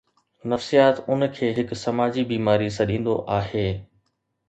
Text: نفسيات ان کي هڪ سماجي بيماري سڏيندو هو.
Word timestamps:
نفسيات 0.51 0.95
ان 1.09 1.27
کي 1.35 1.51
هڪ 1.59 1.79
سماجي 1.83 2.25
بيماري 2.33 2.73
سڏيندو 2.81 3.15
هو. 3.49 3.65